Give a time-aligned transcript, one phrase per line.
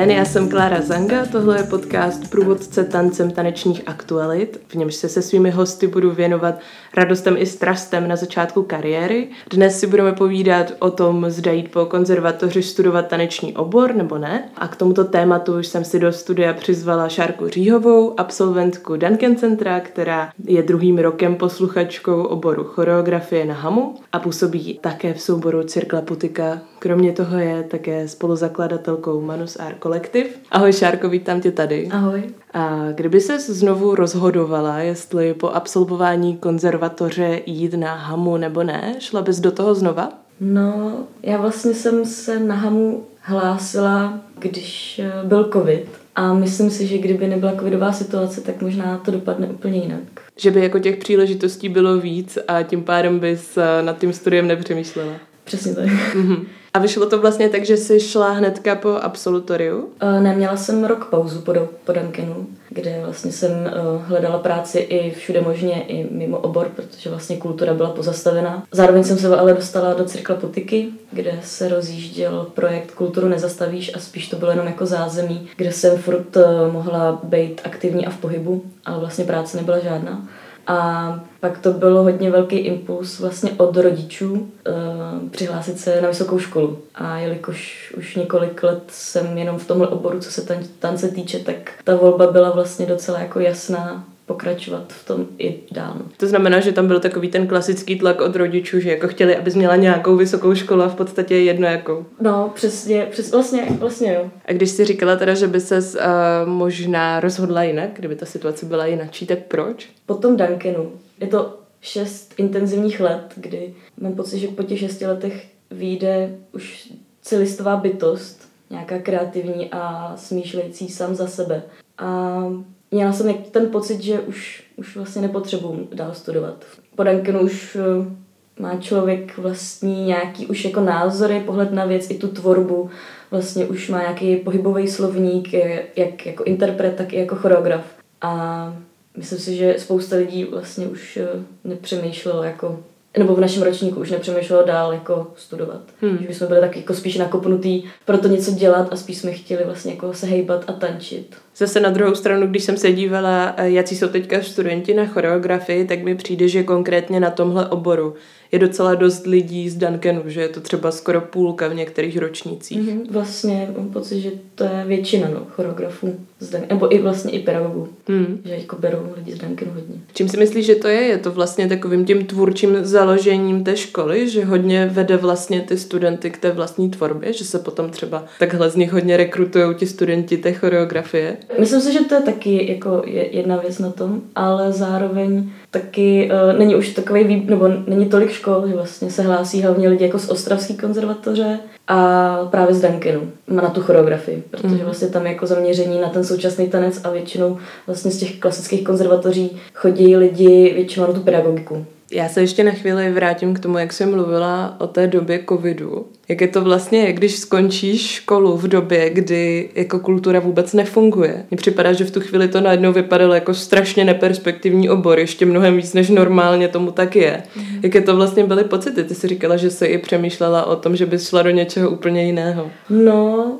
[0.00, 5.08] den, já jsem Klára Zanga, tohle je podcast Průvodce tancem tanečních aktualit, v němž se
[5.08, 6.54] se svými hosty budu věnovat
[6.94, 9.28] radostem i strastem na začátku kariéry.
[9.50, 14.48] Dnes si budeme povídat o tom, zda jít po konzervatoři studovat taneční obor nebo ne.
[14.56, 19.80] A k tomuto tématu už jsem si do studia přizvala Šárku Říhovou, absolventku Duncan Centra,
[19.80, 26.00] která je druhým rokem posluchačkou oboru choreografie na HAMu a působí také v souboru Cirkla
[26.00, 26.60] Putika.
[26.78, 30.28] Kromě toho je také spoluzakladatelkou Manus Art Collective.
[30.50, 31.88] Ahoj Šárko, vítám tě tady.
[31.90, 32.22] Ahoj.
[32.52, 39.22] A kdyby se znovu rozhodovala, jestli po absolvování konzervatoře jít na Hamu nebo ne, šla
[39.22, 40.08] bys do toho znova?
[40.40, 45.88] No, já vlastně jsem se na Hamu hlásila, když eh, byl covid.
[46.14, 50.02] A myslím si, že kdyby nebyla covidová situace, tak možná to dopadne úplně jinak.
[50.36, 54.48] Že by jako těch příležitostí bylo víc a tím pádem bys eh, nad tím studiem
[54.48, 55.12] nepřemýšlela.
[55.44, 55.86] Přesně tak.
[55.86, 56.44] Mm-hmm.
[56.74, 59.78] A vyšlo to vlastně tak, že jsi šla hnedka po absolutoriu?
[59.78, 61.52] Uh, neměla jsem rok pauzu po,
[61.84, 67.10] po Duncanu, kde vlastně jsem uh, hledala práci i všude možně, i mimo obor, protože
[67.10, 68.62] vlastně kultura byla pozastavena.
[68.72, 73.98] Zároveň jsem se ale dostala do Cirkla Potiky, kde se rozjížděl projekt Kulturu nezastavíš a
[73.98, 78.16] spíš to bylo jenom jako zázemí, kde jsem furt uh, mohla být aktivní a v
[78.16, 80.28] pohybu, ale vlastně práce nebyla žádná.
[80.70, 86.38] A pak to bylo hodně velký impuls vlastně od rodičů uh, přihlásit se na vysokou
[86.38, 86.78] školu.
[86.94, 91.38] A jelikož už několik let jsem jenom v tomhle oboru, co se tan- tance týče,
[91.38, 95.96] tak ta volba byla vlastně docela jako jasná pokračovat v tom i dál.
[96.16, 99.54] To znamená, že tam byl takový ten klasický tlak od rodičů, že jako chtěli, abys
[99.54, 102.06] měla nějakou vysokou školu a v podstatě jedno jako.
[102.20, 104.30] No, přesně, přes, vlastně, vlastně jo.
[104.46, 106.02] A když jsi říkala teda, že by se uh,
[106.44, 109.88] možná rozhodla jinak, kdyby ta situace byla jinak, tak proč?
[110.06, 110.92] Po tom Duncanu.
[111.20, 116.92] Je to šest intenzivních let, kdy mám pocit, že po těch šesti letech vyjde už
[117.22, 121.62] celistová bytost, nějaká kreativní a smýšlející sám za sebe.
[121.98, 122.42] A
[122.90, 126.64] měla jsem ten pocit, že už, už vlastně nepotřebuji dál studovat.
[126.96, 132.14] Po Duncanu už eh, má člověk vlastní nějaký už jako názory, pohled na věc, i
[132.14, 132.90] tu tvorbu.
[133.30, 135.52] Vlastně už má nějaký pohybový slovník,
[135.96, 137.84] jak jako interpret, tak i jako choreograf.
[138.20, 138.74] A
[139.16, 141.28] myslím si, že spousta lidí vlastně už eh,
[141.64, 142.80] nepřemýšlelo jako
[143.18, 145.80] nebo v našem ročníku už nepřemýšlelo dál jako studovat.
[146.00, 146.18] Hmm.
[146.28, 149.64] Že jsme byli tak jako spíš nakopnutý pro to něco dělat a spíš jsme chtěli
[149.64, 151.36] vlastně jako se hejbat a tančit.
[151.56, 155.86] Zase na druhou stranu, když jsem se dívala, eh, jaký jsou teďka studenti na choreografii,
[155.86, 158.14] tak mi přijde, že konkrétně na tomhle oboru
[158.52, 162.78] je docela dost lidí z Duncanu, že je to třeba skoro půlka v některých ročnících.
[162.78, 163.00] Mm-hmm.
[163.10, 167.38] Vlastně mám pocit, že to je většina no, choreografů z Duncanu, nebo i vlastně i
[167.38, 168.40] pedagogů, mm.
[168.44, 169.94] že jako berou lidi z Duncanu hodně.
[170.14, 171.00] Čím si myslíš, že to je?
[171.00, 176.30] Je to vlastně takovým tím tvůrčím založením té školy, že hodně vede vlastně ty studenty
[176.30, 180.36] k té vlastní tvorbě, že se potom třeba takhle z nich hodně rekrutují ti studenti
[180.36, 181.36] té choreografie?
[181.58, 186.58] Myslím si, že to je taky jako jedna věc na tom, ale zároveň taky uh,
[186.58, 190.18] není už takový, vý, nebo není tolik škol, že vlastně se hlásí hlavně lidi jako
[190.18, 191.58] z Ostravské konzervatoře
[191.88, 194.84] a právě z Duncanu na tu choreografii, protože mhm.
[194.84, 199.56] vlastně tam jako zaměření na ten současný tanec a většinou vlastně z těch klasických konzervatoří
[199.74, 201.86] chodí lidi většinou na tu pedagogiku.
[202.12, 206.06] Já se ještě na chvíli vrátím k tomu, jak jsem mluvila o té době covidu.
[206.28, 211.44] Jak je to vlastně, když skončíš školu v době, kdy jako kultura vůbec nefunguje.
[211.50, 215.76] Mně připadá, že v tu chvíli to najednou vypadalo jako strašně neperspektivní obor, ještě mnohem
[215.76, 217.42] víc, než normálně tomu tak je.
[217.56, 217.64] Mm.
[217.82, 219.04] Jaké to vlastně byly pocity?
[219.04, 222.26] Ty jsi říkala, že se i přemýšlela o tom, že bys šla do něčeho úplně
[222.26, 222.70] jiného.
[222.90, 223.52] No,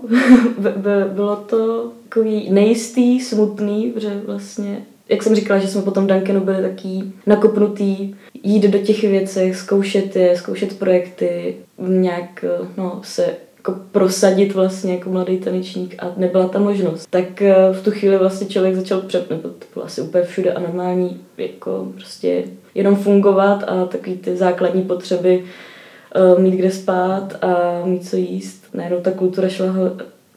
[1.15, 6.63] bylo to takový nejistý, smutný, protože vlastně jak jsem říkala, že jsme potom Duncanu byli
[6.63, 12.45] taký nakopnutý, jít do těch věcí, zkoušet je, zkoušet projekty, nějak
[12.77, 13.27] no, se
[13.59, 17.07] jako prosadit vlastně jako mladý tanečník a nebyla ta možnost.
[17.11, 20.53] Tak eh, v tu chvíli vlastně člověk začal přep, nebo to bylo asi úplně všude
[20.53, 25.45] a normální, jako prostě jenom fungovat a takový ty základní potřeby
[26.35, 28.65] uh, mít kde spát a mít co jíst.
[28.75, 29.67] Najednou ta kultura šla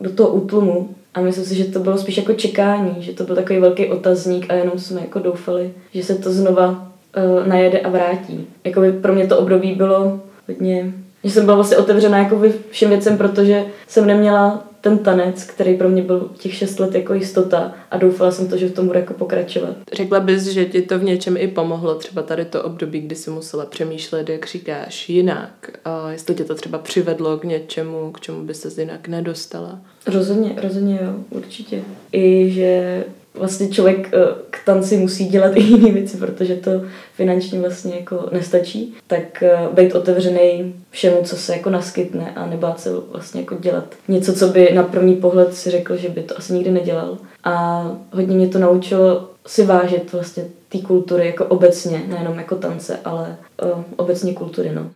[0.02, 3.36] do toho útlumu a myslím si, že to bylo spíš jako čekání, že to byl
[3.36, 7.90] takový velký otazník a jenom jsme jako doufali, že se to znova uh, najede a
[7.90, 8.48] vrátí.
[8.64, 10.94] Jako pro mě to období bylo hodně,
[11.24, 15.90] že jsem byla vlastně otevřená jako všem věcem, protože jsem neměla ten tanec, který pro
[15.90, 19.00] mě byl těch šest let jako jistota a doufala jsem to, že v tom bude
[19.00, 19.76] jako pokračovat.
[19.94, 23.30] Řekla bys, že ti to v něčem i pomohlo, třeba tady to období, kdy jsi
[23.30, 25.72] musela přemýšlet, jak říkáš, jinak.
[25.86, 29.80] A jestli tě to třeba přivedlo k něčemu, k čemu by se jinak nedostala?
[30.08, 31.82] Rozhodně, rozhodně jo, určitě.
[32.12, 33.04] I že
[33.34, 34.18] vlastně člověk eh,
[34.50, 36.72] k tanci musí dělat i jiné věci, protože to
[37.16, 42.80] finančně vlastně jako nestačí, tak eh, být otevřený všemu, co se jako naskytne a nebát
[42.80, 46.38] se vlastně jako dělat něco, co by na první pohled si řekl, že by to
[46.38, 47.18] asi nikdy nedělal.
[47.44, 53.00] A hodně mě to naučilo si vážit vlastně té kultury jako obecně, nejenom jako tance,
[53.06, 54.90] ale uh, obecně kultury, no.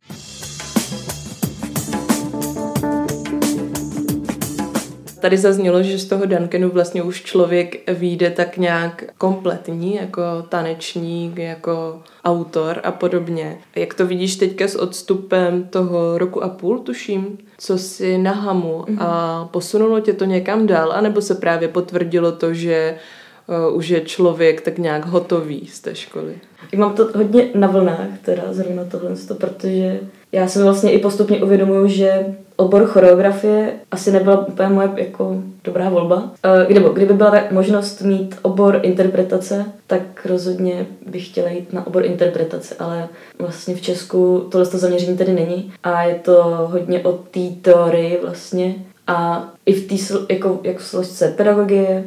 [5.20, 11.38] Tady zaznělo, že z toho Duncanu vlastně už člověk vyjde tak nějak kompletní, jako tanečník,
[11.38, 13.58] jako autor a podobně.
[13.76, 18.86] Jak to vidíš teďka s odstupem toho roku a půl, tuším, co si na hamu
[19.00, 19.48] a mhm.
[19.48, 22.96] posunulo tě to někam dál, anebo se právě potvrdilo to, že
[23.70, 26.36] uh, už je člověk tak nějak hotový z té školy?
[26.76, 30.00] Mám to hodně na vlnách, teda zrovna tohle, protože
[30.32, 32.26] já si vlastně i postupně uvědomuju, že
[32.56, 36.32] obor choreografie asi nebyla úplně moje jako dobrá volba.
[36.70, 42.06] Eh, nebo kdyby byla možnost mít obor interpretace, tak rozhodně bych chtěla jít na obor
[42.06, 43.08] interpretace, ale
[43.40, 48.76] vlastně v Česku tohle zaměření tedy není a je to hodně o té teorii vlastně
[49.08, 52.04] a i v té jako, jako složce pedagogie,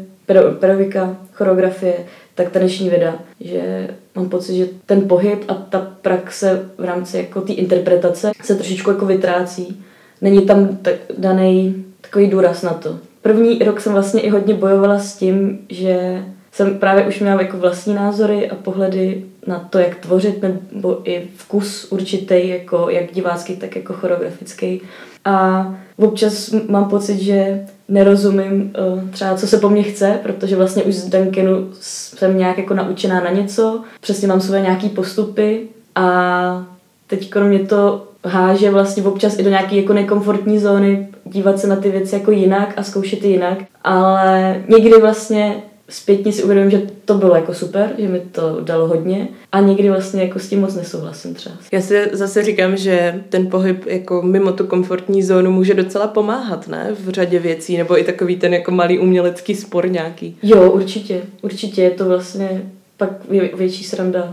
[0.59, 1.95] pedagogika, choreografie,
[2.35, 7.41] tak taneční věda, že mám pocit, že ten pohyb a ta praxe v rámci jako
[7.41, 9.83] té interpretace se trošičku jako vytrácí.
[10.21, 12.99] Není tam tak daný takový důraz na to.
[13.23, 17.57] První rok jsem vlastně i hodně bojovala s tím, že jsem právě už měla jako
[17.57, 23.57] vlastní názory a pohledy na to, jak tvořit, nebo i vkus určitý, jako jak divácký,
[23.57, 24.81] tak jako choreografický.
[25.25, 25.67] A
[25.97, 30.95] občas mám pocit, že nerozumím uh, třeba, co se po mně chce, protože vlastně už
[30.95, 35.61] z Duncanu jsem nějak jako naučená na něco, přesně mám své nějaký postupy
[35.95, 36.67] a
[37.07, 41.77] teď mě to háže vlastně občas i do nějaké jako nekomfortní zóny, dívat se na
[41.77, 47.15] ty věci jako jinak a zkoušet jinak, ale někdy vlastně zpětně si uvědomím, že to
[47.15, 50.75] bylo jako super, že mi to dalo hodně a někdy vlastně jako s tím moc
[50.75, 51.57] nesouhlasím třeba.
[51.73, 56.69] Já si zase říkám, že ten pohyb jako mimo tu komfortní zónu může docela pomáhat,
[56.69, 56.97] ne?
[57.01, 60.39] V řadě věcí, nebo i takový ten jako malý umělecký spor nějaký.
[60.43, 61.23] Jo, určitě.
[61.43, 62.63] Určitě je to vlastně
[62.97, 63.11] pak
[63.55, 64.33] větší sranda uh,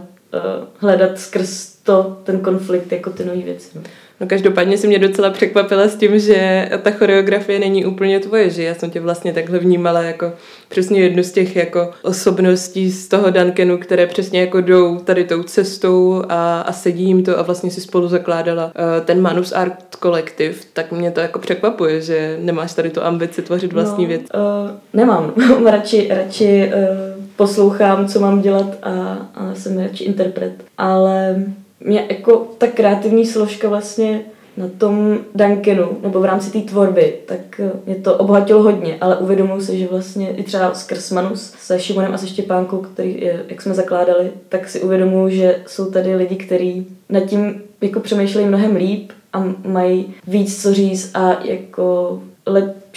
[0.78, 3.68] hledat skrz to, ten konflikt, jako ty nové věci.
[3.76, 3.82] No.
[4.22, 8.64] No každopádně si mě docela překvapila s tím, že ta choreografie není úplně tvoje, že
[8.64, 10.34] já jsem tě vlastně takhle vnímala jako
[10.70, 15.44] přesně jednu z těch jako osobností z toho Duncanu, které přesně jako jdou tady tou
[15.44, 19.96] cestou a, a sedí jim to a vlastně si spolu zakládala uh, ten Manus Art
[19.96, 24.22] kolektiv, tak mě to jako překvapuje, že nemáš tady tu ambici tvořit vlastní no, věc.
[24.22, 25.34] Uh, nemám,
[25.66, 28.92] radši, radši uh, poslouchám, co mám dělat a,
[29.36, 31.36] a jsem radši interpret, ale
[31.80, 34.22] mě jako ta kreativní složka vlastně
[34.58, 39.18] na tom Duncanu, nebo v rámci té tvorby, tak eh, mě to obohatilo hodně, ale
[39.18, 43.62] uvědomuji si, že vlastně i třeba skrz Manus se Šimonem a se Štěpánkou, který, jak
[43.62, 48.76] jsme zakládali, tak si uvědomuji, že jsou tady lidi, kteří nad tím jako přemýšlejí mnohem
[48.76, 52.20] líp a mají víc co říct a jako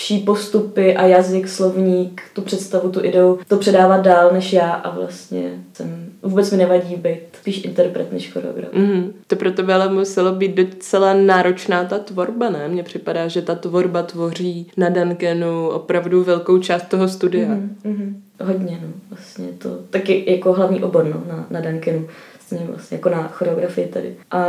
[0.00, 4.94] lepší postupy a jazyk, slovník, tu představu, tu ideu, to předávat dál než já a
[4.94, 8.72] vlastně jsem, vůbec mi nevadí být spíš interpret než choreograf.
[8.72, 12.68] Mm, to pro tebe ale muselo být docela náročná ta tvorba, ne?
[12.68, 17.48] Mně připadá, že ta tvorba tvoří na Duncanu opravdu velkou část toho studia.
[17.48, 18.88] Mm, mm, hodně, no.
[19.10, 22.06] Vlastně to taky jako hlavní obor, no, na, na Duncanu.
[22.34, 24.16] Vlastně, vlastně jako na choreografii tady.
[24.30, 24.40] A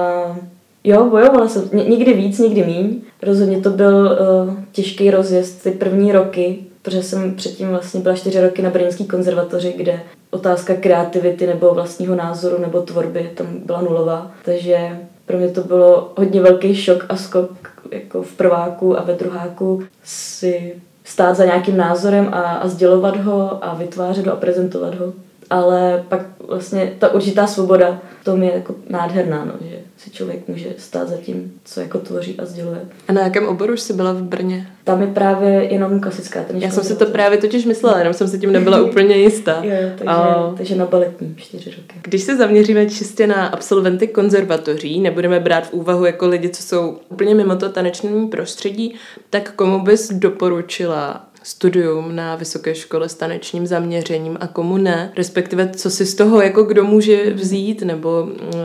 [0.84, 1.70] Jo, bojovala jsem.
[1.74, 3.02] Ně, někdy víc, někdy míň.
[3.22, 8.42] Rozhodně to byl uh, těžký rozjezd ty první roky, protože jsem předtím vlastně byla čtyři
[8.42, 10.00] roky na Brněnské konzervatoři, kde
[10.32, 14.32] otázka kreativity nebo vlastního názoru nebo tvorby tam byla nulová.
[14.46, 17.52] Takže pro mě to bylo hodně velký šok a skok
[17.92, 23.66] jako v prváku a ve druháku si stát za nějakým názorem a, a sdělovat ho
[23.66, 25.14] a vytvářet ho a prezentovat ho.
[25.50, 30.48] Ale pak vlastně ta určitá svoboda v tom je jako nádherná, no, že si člověk
[30.48, 32.80] může stát za tím, co jako tvoří a sděluje.
[33.08, 34.68] A na jakém oboru jsi byla v Brně?
[34.84, 36.68] Tam je právě jenom klasická teniská.
[36.68, 39.62] Já jsem si to právě totiž myslela, jenom jsem se tím nebyla úplně jistá.
[39.64, 40.54] jo, takže, a...
[40.58, 42.00] takže na baletní čtyři roky.
[42.04, 47.00] Když se zaměříme čistě na absolventy konzervatoří, nebudeme brát v úvahu jako lidi, co jsou
[47.10, 48.96] úplně mimo to taneční prostředí,
[49.30, 55.70] tak komu bys doporučila studium na vysoké škole s tanečním zaměřením a komu ne, respektive
[55.76, 58.60] co si z toho jako kdo může vzít nebo uh,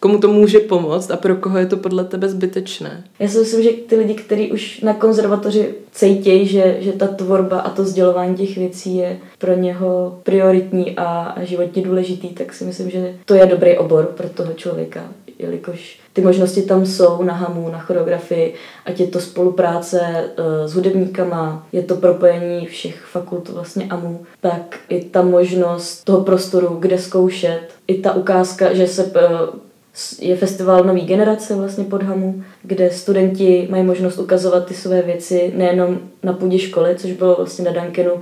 [0.00, 3.04] komu to může pomoct a pro koho je to podle tebe zbytečné.
[3.18, 7.60] Já si myslím, že ty lidi, kteří už na konzervatoři cítějí, že, že ta tvorba
[7.60, 12.90] a to sdělování těch věcí je pro něho prioritní a životně důležitý, tak si myslím,
[12.90, 15.02] že to je dobrý obor pro toho člověka,
[15.38, 20.74] jelikož ty možnosti tam jsou na hamu, na choreografii, ať je to spolupráce uh, s
[20.74, 26.98] hudebníkama, je to propojení všech fakult vlastně AMU, tak i ta možnost toho prostoru, kde
[26.98, 29.12] zkoušet, i ta ukázka, že se uh,
[30.20, 35.52] je festival Nový generace vlastně pod Hamu, kde studenti mají možnost ukazovat ty své věci
[35.56, 38.12] nejenom na půdě školy, což bylo vlastně na Duncanu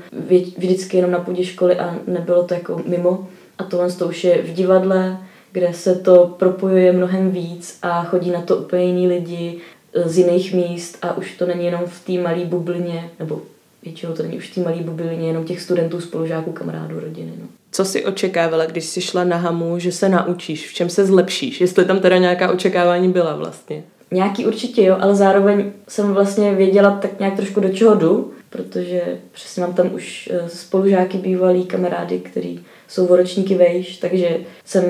[0.58, 3.28] vždycky jenom na půdě školy a nebylo to jako mimo.
[3.58, 5.18] A tohle to už je v divadle,
[5.52, 9.58] kde se to propojuje mnohem víc a chodí na to úplně jiní lidi
[9.94, 13.42] e, z jiných míst a už to není jenom v té malé bublině, nebo
[13.82, 17.32] většinou to není už v té malé bublině jenom těch studentů, spolužáků, kamarádů, rodiny.
[17.40, 17.46] No.
[17.74, 21.60] Co jsi očekávala, když jsi šla na Hamu, že se naučíš, v čem se zlepšíš?
[21.60, 23.82] Jestli tam teda nějaká očekávání byla vlastně?
[24.10, 29.02] Nějaký určitě jo, ale zároveň jsem vlastně věděla tak nějak trošku do čeho jdu, protože
[29.32, 34.84] přesně mám tam už e, spolužáky bývalí kamarády, který jsou o ročníky vejš, takže jsem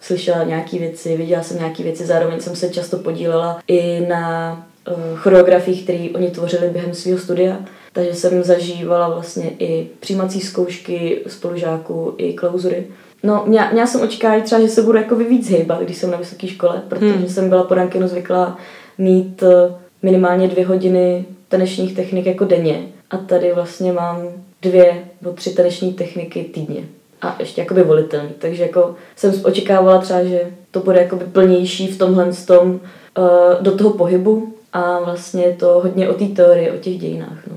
[0.00, 4.52] slyšela nějaké věci, viděla jsem nějaké věci, zároveň jsem se často podílela i na
[4.88, 7.56] uh, choreografiích, které oni tvořili během svého studia,
[7.92, 12.86] takže jsem zažívala vlastně i přijímací zkoušky spolužáků, i klauzury.
[13.22, 16.18] No, měla, měla jsem očekávání třeba, že se budu jako víc hejbat, když jsem na
[16.18, 17.28] vysoké škole, protože hmm.
[17.28, 18.58] jsem byla po Rankinu zvyklá
[18.98, 19.48] mít uh,
[20.02, 22.88] minimálně dvě hodiny tanečních technik jako denně.
[23.10, 24.28] A tady vlastně mám
[24.62, 26.84] dvě nebo tři taneční techniky týdně
[27.22, 28.30] a ještě jakoby volitelný.
[28.38, 33.72] Takže jako jsem očekávala třeba, že to bude jakoby plnější v tomhle tom, uh, do
[33.76, 37.46] toho pohybu a vlastně je to hodně o té teorii, o těch dějinách.
[37.46, 37.56] No.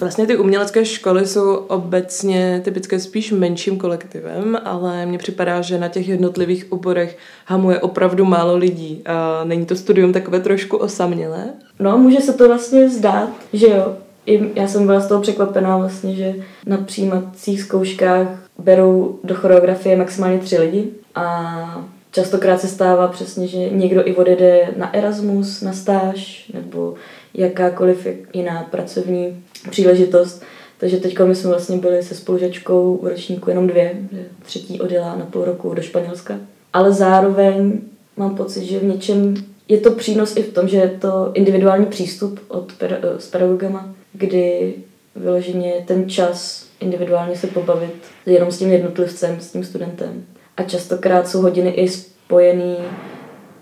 [0.00, 5.88] Vlastně ty umělecké školy jsou obecně typické spíš menším kolektivem, ale mně připadá, že na
[5.88, 9.02] těch jednotlivých oborech hamuje opravdu málo lidí.
[9.06, 11.44] A není to studium takové trošku osamělé?
[11.78, 15.76] No, může se to vlastně zdát, že jo, i já jsem byla z toho překvapená
[15.76, 16.34] vlastně, že
[16.66, 18.26] na přijímacích zkouškách
[18.58, 24.68] berou do choreografie maximálně tři lidi a častokrát se stává přesně, že někdo i odjede
[24.76, 26.94] na Erasmus, na stáž nebo
[27.34, 30.42] jakákoliv jiná pracovní příležitost.
[30.78, 35.16] Takže teď my jsme vlastně byli se spolužačkou v ročníku jenom dvě, že třetí odjela
[35.16, 36.38] na půl roku do Španělska.
[36.72, 37.80] Ale zároveň
[38.16, 39.34] mám pocit, že v něčem
[39.68, 43.94] je to přínos i v tom, že je to individuální přístup od per, s pedagogama,
[44.12, 44.74] kdy
[45.16, 47.94] vyloženě ten čas individuálně se pobavit
[48.26, 50.24] jenom s tím jednotlivcem, s tím studentem.
[50.56, 52.76] A častokrát jsou hodiny i spojený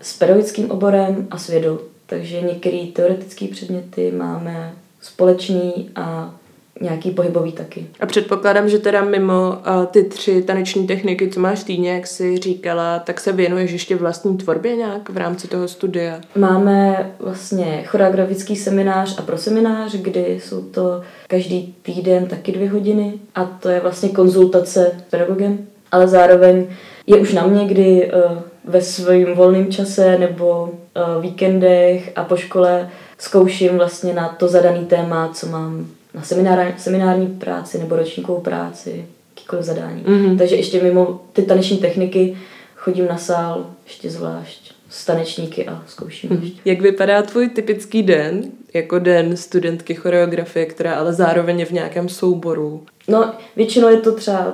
[0.01, 1.79] s pedagogickým oborem a s vědou.
[2.05, 4.73] Takže některé teoretické předměty máme
[5.05, 6.35] společný a
[6.81, 7.87] nějaký pohybový taky.
[7.99, 12.37] A předpokládám, že teda mimo uh, ty tři taneční techniky, co máš týdně, jak jsi
[12.37, 16.19] říkala, tak se věnuješ ještě vlastní tvorbě nějak v rámci toho studia?
[16.35, 23.13] Máme vlastně choreografický seminář a pro seminář, kdy jsou to každý týden taky dvě hodiny
[23.35, 25.57] a to je vlastně konzultace s pedagogem,
[25.91, 26.67] ale zároveň
[27.07, 32.37] je už na mě, kdy uh, ve svém volném čase nebo uh, víkendech a po
[32.37, 38.41] škole zkouším vlastně na to zadaný téma, co mám na seminár, seminární práci nebo ročníkovou
[38.41, 39.05] práci,
[39.35, 40.03] jakýkoliv zadání.
[40.03, 40.37] Mm-hmm.
[40.37, 42.37] Takže ještě mimo ty taneční techniky
[42.75, 46.43] chodím na sál ještě zvlášť s tanečníky a zkouším mm-hmm.
[46.43, 46.61] ještě.
[46.65, 48.43] Jak vypadá tvůj typický den,
[48.73, 52.83] jako den studentky choreografie, která ale zároveň je v nějakém souboru?
[53.07, 54.53] No, většinou je to třeba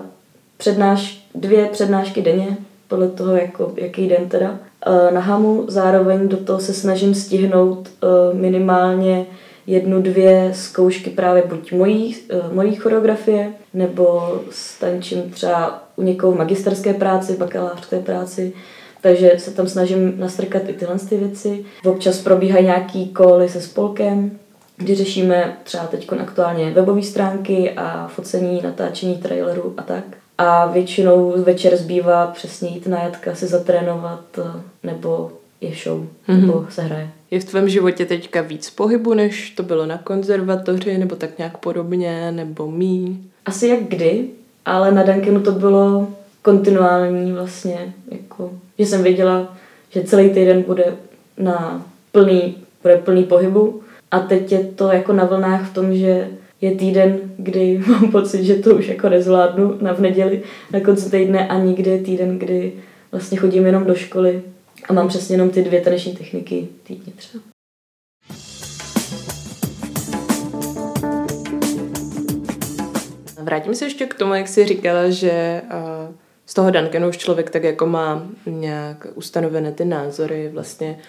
[0.57, 4.59] přednáš, dvě přednášky denně, podle toho, jako, jaký den teda.
[4.85, 9.25] Eh, na hamu zároveň do toho se snažím stihnout eh, minimálně
[9.67, 16.37] jednu, dvě zkoušky právě buď mojí, uh, mojí choreografie, nebo stančím třeba u někoho v
[16.37, 18.53] magisterské práci, v bakalářské práci,
[19.01, 21.65] takže se tam snažím nastrkat i tyhle ty věci.
[21.85, 24.31] Občas probíhají nějaký koly se spolkem,
[24.77, 30.20] kdy řešíme třeba teď aktuálně webové stránky a focení, natáčení trailerů a tak.
[30.41, 35.31] A většinou večer zbývá přesně jít na jatka, se zatrénovat eh, nebo
[35.61, 36.41] je show, mm-hmm.
[36.41, 37.09] nebo se hraje.
[37.31, 41.57] Je v tvém životě teďka víc pohybu, než to bylo na konzervatoři, nebo tak nějak
[41.57, 43.23] podobně, nebo mí?
[43.45, 44.27] Asi jak kdy,
[44.65, 46.07] ale na Duncanu to bylo
[46.41, 49.57] kontinuální vlastně, jako, že jsem věděla,
[49.89, 50.95] že celý týden bude
[51.37, 53.81] na plný, bude plný pohybu
[54.11, 56.27] a teď je to jako na vlnách v tom, že
[56.61, 60.41] je týden, kdy mám pocit, že to už jako nezvládnu na v neděli
[60.73, 62.73] na konci týdne a nikdy je týden, kdy
[63.11, 64.43] vlastně chodím jenom do školy
[64.89, 67.43] a mám přesně jenom ty dvě taneční techniky týdně třeba.
[73.43, 75.61] Vrátím se ještě k tomu, jak jsi říkala, že
[76.45, 80.99] z toho Duncanu už člověk tak jako má nějak ustanovené ty názory, vlastně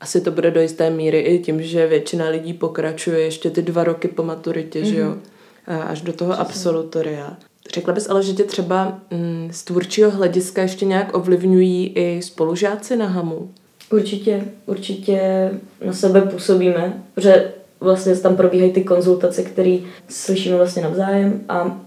[0.00, 3.84] asi to bude do jisté míry i tím, že většina lidí pokračuje ještě ty dva
[3.84, 4.90] roky po maturitě, mm-hmm.
[4.90, 5.82] že jo, mhm.
[5.86, 6.44] až do toho Přesně.
[6.44, 7.36] absolutoria.
[7.74, 12.96] Řekla bys ale, že tě třeba mm, z tvůrčího hlediska ještě nějak ovlivňují i spolužáci
[12.96, 13.50] na HAMu?
[13.92, 15.50] Určitě, určitě
[15.86, 19.78] na sebe působíme, protože vlastně tam probíhají ty konzultace, které
[20.08, 21.80] slyšíme vlastně navzájem a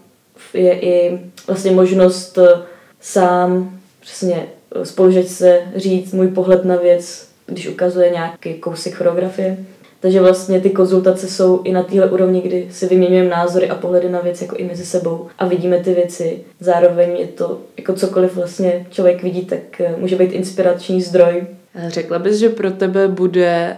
[0.54, 2.62] je i vlastně možnost eh,
[3.02, 9.58] sám přesně eh, spolužet se říct můj pohled na věc, když ukazuje nějaký kousek choreografie.
[10.00, 14.10] Takže vlastně ty konzultace jsou i na téhle úrovni, kdy si vyměňujeme názory a pohledy
[14.10, 16.44] na věc jako i mezi sebou a vidíme ty věci.
[16.60, 21.44] Zároveň je to jako cokoliv vlastně člověk vidí, tak eh, může být inspirační zdroj
[21.88, 23.78] Řekla bys, že pro tebe bude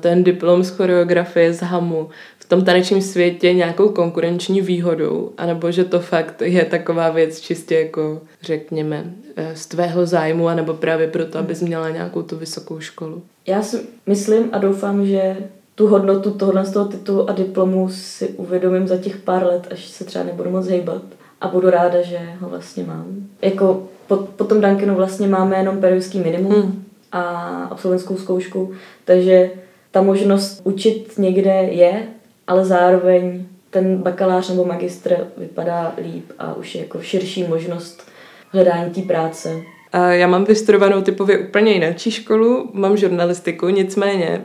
[0.00, 2.08] ten diplom z choreografie z HAMu
[2.44, 7.74] v tom tanečním světě nějakou konkurenční výhodou, anebo že to fakt je taková věc čistě
[7.74, 9.04] jako, řekněme,
[9.36, 13.22] e, z tvého zájmu, anebo právě proto, abys měla nějakou tu vysokou školu?
[13.46, 15.36] Já si myslím a doufám, že
[15.74, 19.88] tu hodnotu tohohle z toho titulu a diplomu si uvědomím za těch pár let, až
[19.88, 21.02] se třeba nebudu moc hejbat.
[21.40, 23.06] A budu ráda, že ho vlastně mám.
[23.42, 26.84] Jako po, po tom Duncanu vlastně máme jenom periodický minimum, hmm
[27.14, 27.22] a
[27.70, 28.72] absolventskou zkoušku,
[29.04, 29.50] takže
[29.90, 32.06] ta možnost učit někde je,
[32.46, 38.10] ale zároveň ten bakalář nebo magistr vypadá líp a už je jako širší možnost
[38.50, 39.62] hledání té práce.
[40.10, 44.44] Já mám vystudovanou typově úplně jinou školu, mám žurnalistiku, nicméně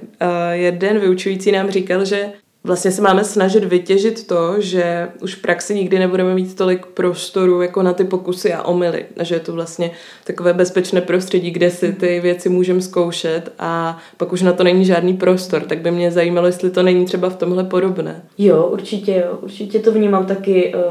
[0.52, 2.30] jeden vyučující nám říkal, že
[2.64, 7.62] vlastně se máme snažit vytěžit to, že už v praxi nikdy nebudeme mít tolik prostoru
[7.62, 9.06] jako na ty pokusy a omily.
[9.18, 9.92] A že je to vlastně
[10.24, 14.86] takové bezpečné prostředí, kde si ty věci můžeme zkoušet a pak už na to není
[14.86, 15.62] žádný prostor.
[15.62, 18.22] Tak by mě zajímalo, jestli to není třeba v tomhle podobné.
[18.38, 19.38] Jo, určitě jo.
[19.42, 20.82] Určitě to vnímám taky uh,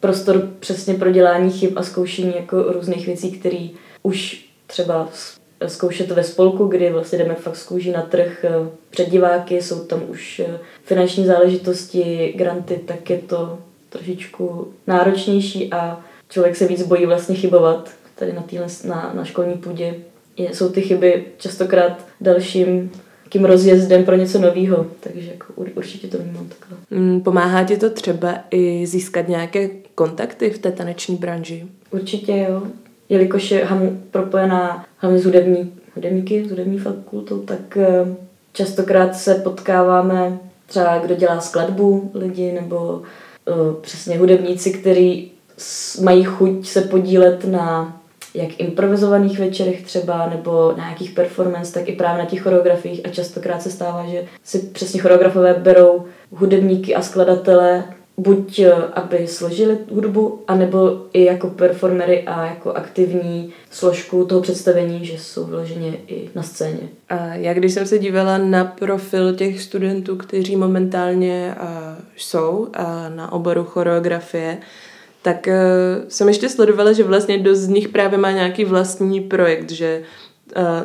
[0.00, 3.68] prostor přesně pro dělání chyb a zkoušení jako různých věcí, které
[4.02, 5.08] už třeba
[5.66, 8.50] zkoušet ve spolku, kdy vlastně jdeme fakt z kůží na trh eh,
[8.90, 13.58] před diváky, jsou tam už eh, finanční záležitosti, granty, tak je to
[13.88, 19.54] trošičku náročnější a člověk se víc bojí vlastně chybovat tady na, týhle, na, na školní
[19.54, 19.94] půdě.
[20.36, 22.90] Je, jsou ty chyby častokrát dalším
[23.24, 26.78] takým rozjezdem pro něco nového, takže jako určitě to vnímám takhle.
[26.90, 31.66] Mm, pomáhá ti to třeba i získat nějaké kontakty v té taneční branži?
[31.90, 32.62] Určitě jo
[33.08, 38.06] jelikož je ham propojená hlavně s hudební, hudebníky, s hudební fakultou, tak eh,
[38.52, 43.02] častokrát se potkáváme třeba kdo dělá skladbu lidi nebo
[43.44, 45.32] uh, přesně hudebníci, kteří
[46.02, 47.96] mají chuť se podílet na
[48.34, 53.00] jak improvizovaných večerech třeba, nebo na nějakých performance, tak i právě na těch choreografiích.
[53.04, 57.84] A častokrát se stává, že si přesně choreografové berou hudebníky a skladatele
[58.16, 65.06] buď eh, aby složili hudbu, anebo i jako performery a jako aktivní složku toho představení,
[65.06, 66.88] že jsou vyloženě i na scéně.
[67.08, 71.68] A já když jsem se dívala na profil těch studentů, kteří momentálně uh,
[72.16, 72.68] jsou
[73.08, 74.58] na oboru choreografie,
[75.22, 79.70] tak uh, jsem ještě sledovala, že vlastně dost z nich právě má nějaký vlastní projekt,
[79.70, 80.02] že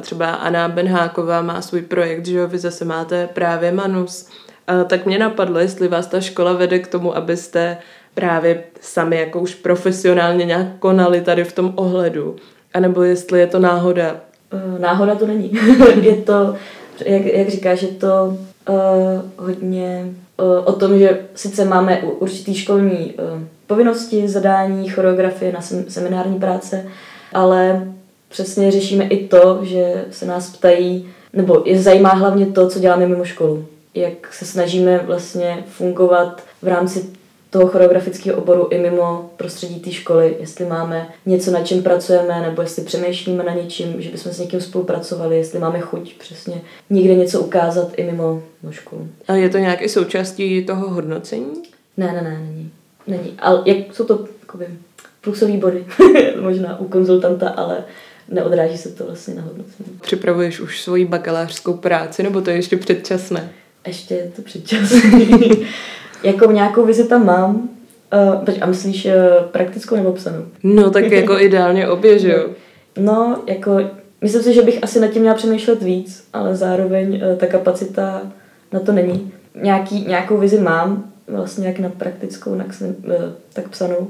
[0.01, 4.29] třeba Anna Benháková má svůj projekt, že jo, vy zase máte právě Manus,
[4.87, 7.77] tak mě napadlo, jestli vás ta škola vede k tomu, abyste
[8.13, 12.35] právě sami jako už profesionálně nějak konali tady v tom ohledu,
[12.73, 14.15] anebo jestli je to náhoda.
[14.51, 15.51] Eh, náhoda to není.
[16.01, 16.55] je to,
[17.05, 18.37] jak, jak říkáš, je to
[18.69, 18.75] uh,
[19.45, 20.05] hodně
[20.37, 26.39] uh, o tom, že sice máme určitý školní uh, povinnosti, zadání, choreografie na sem, seminární
[26.39, 26.85] práce,
[27.33, 27.87] ale
[28.29, 33.07] přesně řešíme i to, že se nás ptají, nebo je zajímá hlavně to, co děláme
[33.07, 37.05] mimo školu jak se snažíme vlastně fungovat v rámci
[37.51, 42.61] toho choreografického oboru i mimo prostředí té školy, jestli máme něco, na čem pracujeme, nebo
[42.61, 47.41] jestli přemýšlíme na něčím, že bychom s někým spolupracovali, jestli máme chuť přesně někde něco
[47.41, 49.09] ukázat i mimo no školu.
[49.27, 51.53] A je to nějak i součástí toho hodnocení?
[51.97, 52.71] Ne, ne, ne, není.
[53.07, 53.33] Není.
[53.39, 54.67] Ale jak jsou to jakoby,
[55.21, 55.85] plusové body,
[56.41, 57.83] možná u konzultanta, ale
[58.29, 59.99] neodráží se to vlastně na hodnocení.
[60.01, 63.49] Připravuješ už svoji bakalářskou práci, nebo to je ještě předčasné?
[63.87, 64.93] Ještě je to předčas.
[66.23, 67.69] jako nějakou vizi tam mám.
[68.35, 69.11] Uh, a myslíš uh,
[69.51, 70.45] praktickou nebo psanou?
[70.63, 72.49] No tak jako ideálně obě, že jo?
[72.97, 73.79] No, jako
[74.21, 78.21] myslím si, že bych asi nad tím měla přemýšlet víc, ale zároveň uh, ta kapacita
[78.71, 79.31] na to není.
[79.61, 83.13] Nějaký, nějakou vizi mám, vlastně jak na praktickou, tak, uh,
[83.53, 84.07] tak psanou,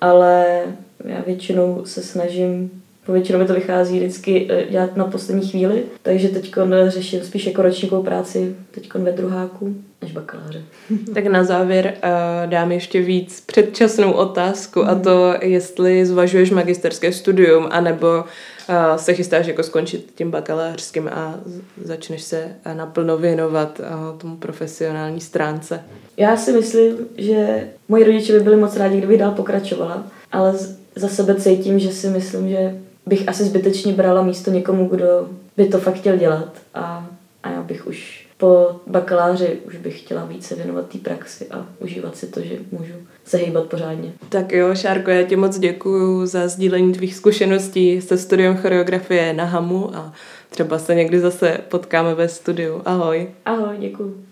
[0.00, 0.62] ale
[1.04, 6.28] já většinou se snažím Většinou mi to vychází vždycky eh, dělat na poslední chvíli, takže
[6.28, 6.54] teď
[6.88, 9.74] řeším spíš jako ročníkovou práci, teď ve druháku.
[10.02, 10.62] až bakaláře.
[11.14, 14.88] tak na závěr uh, dám ještě víc předčasnou otázku mm.
[14.88, 21.40] a to, jestli zvažuješ magisterské studium, anebo uh, se chystáš jako skončit tím bakalářským a
[21.84, 25.80] začneš se naplno věnovat uh, tomu profesionální stránce.
[26.16, 30.54] Já si myslím, že moji rodiče by byli moc rádi, kdybych dál pokračovala, ale
[30.96, 32.74] za sebe cítím, že si myslím, že
[33.08, 37.06] bych asi zbytečně brala místo někomu, kdo by to fakt chtěl dělat a,
[37.42, 42.16] a já bych už po bakaláři už bych chtěla více věnovat té praxi a užívat
[42.16, 42.94] si to, že můžu
[43.24, 44.12] se hýbat pořádně.
[44.28, 49.44] Tak jo, Šárko, já ti moc děkuji za sdílení tvých zkušeností se studiem choreografie na
[49.44, 50.12] HAMu a
[50.50, 52.82] třeba se někdy zase potkáme ve studiu.
[52.84, 53.28] Ahoj.
[53.44, 54.24] Ahoj, děkuji.